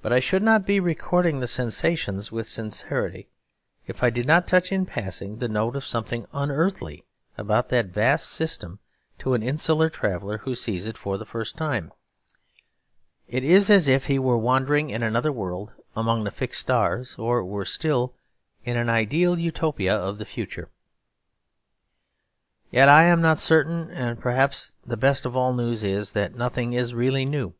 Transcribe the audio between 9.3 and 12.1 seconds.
an insular traveller who sees it for the first time.